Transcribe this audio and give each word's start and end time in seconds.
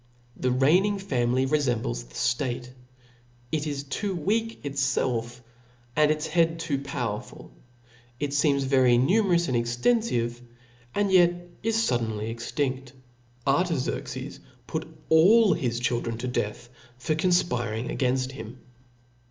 The 0.35 0.49
reigning 0.51 0.97
family 0.97 1.45
refembles 1.45 2.01
the 2.07 2.15
ftate; 2.15 2.69
it 3.51 3.67
is 3.67 3.83
too 3.83 4.15
weak 4.15 4.63
itfclf, 4.63 5.39
and 5.95 6.09
its 6.09 6.25
head 6.25 6.57
too 6.59 6.79
powerful; 6.79 7.51
it 8.19 8.31
feems 8.33 8.63
very 8.63 8.97
numerous 8.97 9.47
and 9.47 9.55
extenfive, 9.55 10.39
and 10.95 11.11
yet 11.11 11.35
is 11.61 11.75
fuddenl/. 11.75 12.33
extinft, 12.33 12.93
Artaxerxes 13.45 14.39
{J) 14.39 14.43
put 14.65 14.87
all 15.09 15.53
his 15.53 15.79
children 15.79 16.17
to 16.17 16.27
death 16.27 16.67
(y) 16.69 16.79
See 16.97 17.13
* 17.13 17.15
for 17.15 17.19
confpiring 17.21 17.95
againft 17.95 18.31
him. 18.31 18.57